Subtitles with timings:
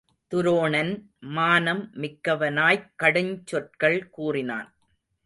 [0.31, 0.91] துரோணன்
[1.19, 4.73] மானம் மிக்கவனாய்க் கடுஞ் சொற்கள் கூறினான்.